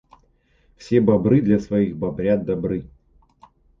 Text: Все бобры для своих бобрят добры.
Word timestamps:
Все 0.77 0.99
бобры 0.99 1.41
для 1.41 1.59
своих 1.59 1.95
бобрят 1.95 2.43
добры. 2.43 2.89